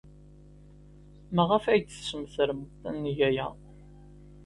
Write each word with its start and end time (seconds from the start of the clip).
Maɣef 1.35 1.63
ay 1.67 1.81
d-tesmetremt 1.81 2.81
ad 2.89 2.95
neg 3.03 3.19
aya? 3.27 3.47